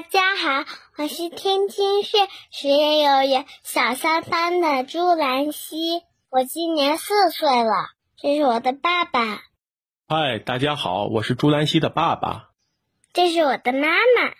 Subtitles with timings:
[0.00, 0.64] 大家好，
[0.96, 2.16] 我是天津市
[2.50, 5.76] 实验幼儿园小三班的朱兰希，
[6.30, 7.70] 我今年四岁了。
[8.16, 9.42] 这是我的爸爸。
[10.08, 12.48] 嗨，大家好，我是朱兰希的爸爸。
[13.12, 14.32] 这是我的妈妈。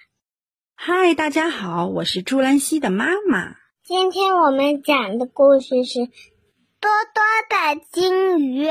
[0.77, 3.57] 嗨，大家好，我是朱兰希的妈妈。
[3.85, 6.07] 今天我们讲的故事是
[6.81, 8.67] 多多的金鱼。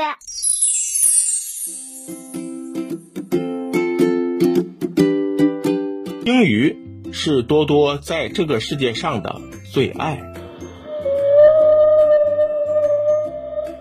[6.40, 9.42] 鲸鱼是多多在这个世界上的
[9.74, 10.22] 最爱。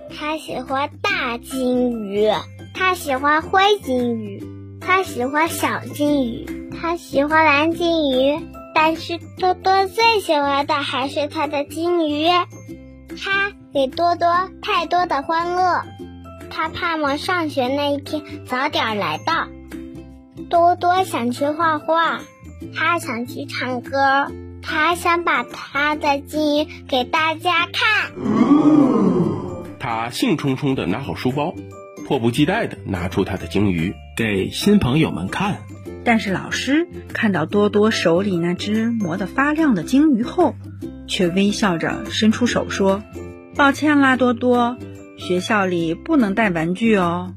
[0.09, 2.29] 他喜欢大金鱼，
[2.75, 4.43] 他喜欢灰金鱼，
[4.81, 8.37] 他喜欢小金鱼，他喜欢蓝金鱼。
[8.75, 12.27] 但是多多最喜欢的还是他的金鱼，
[13.23, 14.27] 他给多多
[14.61, 15.83] 太多的欢乐。
[16.49, 19.47] 他盼望上学那一天早点来到。
[20.49, 22.21] 多多想去画画，
[22.75, 24.27] 他想去唱歌，
[24.61, 28.11] 他想把他的鲸鱼给大家看。
[29.79, 31.53] 他兴冲冲地拿好书包，
[32.07, 35.57] 迫不及待地拿出他的鲸鱼给新朋友们看。
[36.03, 40.55] 但是老师看到多多手里那只磨得发亮的鲸鱼后，
[41.07, 43.03] 却微笑着伸出手说
[43.55, 44.77] ：“抱歉啦，多多，
[45.17, 47.33] 学校里不能带玩具哦。”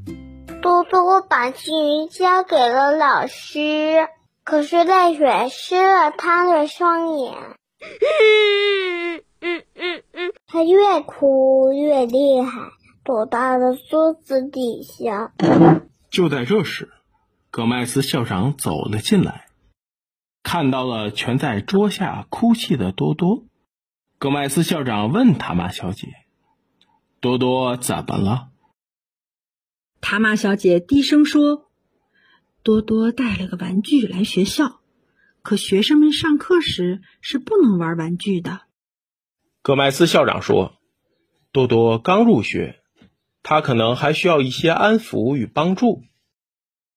[0.63, 4.07] 多多把鲸鱼交给了老师，
[4.45, 10.33] 可是泪水湿了他的双眼嗯嗯嗯。
[10.47, 12.73] 他越哭越厉害，
[13.05, 15.33] 躲到了桌子底下。
[16.11, 16.91] 就在这时，
[17.51, 19.47] 葛麦斯校长走了进来，
[20.43, 23.45] 看到了蜷在桌下哭泣的多多。
[24.19, 26.09] 葛麦斯校长问塔玛小姐
[27.21, 28.49] ：“多多怎么了？”
[30.03, 31.71] 塔玛小姐低声说
[32.63, 34.81] ：“多多带了个玩具来学校，
[35.43, 38.63] 可学生们上课时是不能玩玩具的。”
[39.63, 40.75] 戈麦斯校长说
[41.53, 42.81] ：“多多刚入学，
[43.43, 46.03] 他可能还需要一些安抚与帮助。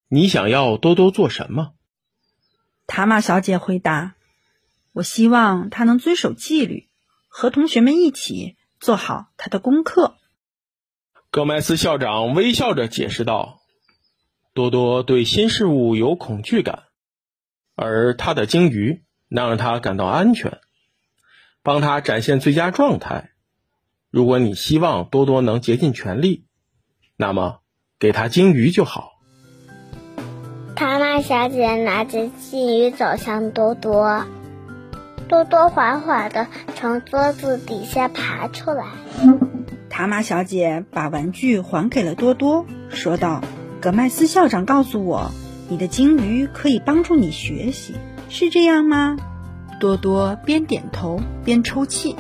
[0.08, 1.74] 你想要多多做什么？”
[2.88, 4.16] 塔玛小姐回答
[4.94, 6.90] ：“我希望他能遵守纪律，
[7.28, 10.18] 和同学们一起做好他的功课。”
[11.32, 13.62] 戈麦斯校长微笑着解释道
[14.56, 16.84] ：“多多对新事物有恐惧感，
[17.76, 20.60] 而他的鲸鱼能让他感到安全，
[21.62, 23.32] 帮他展现最佳状态。
[24.10, 26.46] 如果你希望多多能竭尽全力，
[27.18, 27.60] 那么
[28.00, 29.12] 给他鲸鱼就好。”
[30.74, 34.26] 塔玛小姐拿着鲸鱼走向多多，
[35.28, 38.86] 多多缓缓的从桌子底下爬出来。
[39.90, 43.42] 塔玛小姐把玩具还给了多多，说道
[43.86, 45.30] ：“葛麦斯校长告诉我，
[45.70, 47.94] 你的鲸鱼可以帮助你学习，
[48.30, 49.16] 是这样吗？”
[49.80, 52.16] 多多边点头边抽泣。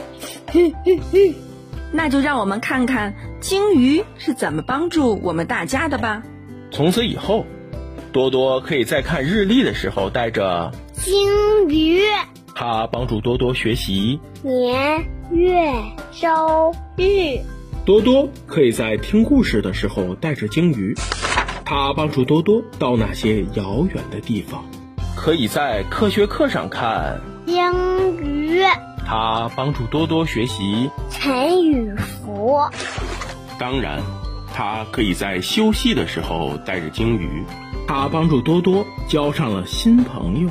[1.91, 6.21] 那就让我们看看鲸鱼是怎么帮助我们大家的吧。
[6.69, 7.47] 从此以后，
[8.11, 11.99] 多多可以在看日历的时候带着鲸鱼，
[12.53, 15.73] 它帮助多多学习年月
[16.11, 17.41] 周日。
[17.87, 20.95] 多多可以在听故事的时候带着鲸鱼，
[21.65, 24.61] 它帮助多多到那些遥远的地方；
[25.15, 28.61] 可以在科学课上看鲸鱼，
[29.05, 32.59] 他帮助多多学习沉与浮。
[33.57, 33.99] 当然，
[34.53, 37.43] 他可以在休息的时候带着鲸鱼，
[37.87, 40.49] 他帮助多多交上了新朋友，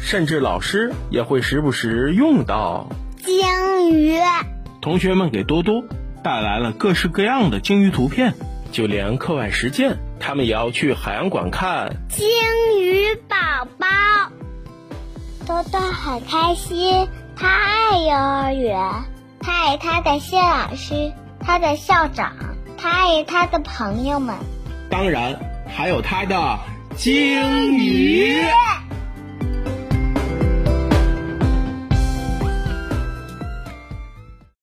[0.00, 2.88] 甚至老师也会时不时用到
[3.24, 4.18] 鲸鱼。
[4.80, 5.84] 同学们给多多。
[6.20, 8.34] 带来了各式各样的鲸鱼图片，
[8.72, 12.26] 就连课外实践，他们也要去海洋馆看鲸
[12.80, 13.36] 鱼宝
[13.78, 13.86] 宝。
[15.46, 18.78] 多多很开心，他爱幼儿园，
[19.40, 22.32] 他爱他的谢老师，他的校长，
[22.76, 24.36] 他爱他的朋友们，
[24.90, 26.58] 当然还有他的
[26.96, 28.42] 鲸鱼。